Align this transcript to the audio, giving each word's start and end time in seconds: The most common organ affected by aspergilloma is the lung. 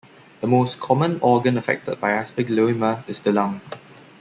The 0.39 0.47
most 0.47 0.79
common 0.79 1.19
organ 1.21 1.59
affected 1.59 2.01
by 2.01 2.13
aspergilloma 2.13 3.07
is 3.07 3.19
the 3.19 3.31
lung. 3.31 3.61